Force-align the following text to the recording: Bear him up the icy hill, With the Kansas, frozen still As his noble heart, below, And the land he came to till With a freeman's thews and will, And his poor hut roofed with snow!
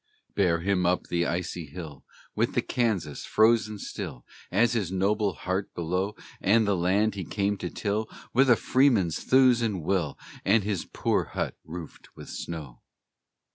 Bear 0.35 0.61
him 0.61 0.83
up 0.83 1.03
the 1.09 1.27
icy 1.27 1.67
hill, 1.67 2.03
With 2.33 2.55
the 2.55 2.63
Kansas, 2.63 3.23
frozen 3.23 3.77
still 3.77 4.25
As 4.51 4.73
his 4.73 4.91
noble 4.91 5.33
heart, 5.33 5.71
below, 5.75 6.15
And 6.41 6.65
the 6.67 6.75
land 6.75 7.13
he 7.13 7.23
came 7.23 7.55
to 7.57 7.69
till 7.69 8.09
With 8.33 8.49
a 8.49 8.55
freeman's 8.55 9.23
thews 9.23 9.61
and 9.61 9.83
will, 9.83 10.17
And 10.43 10.63
his 10.63 10.85
poor 10.85 11.25
hut 11.25 11.55
roofed 11.63 12.15
with 12.15 12.29
snow! 12.31 12.81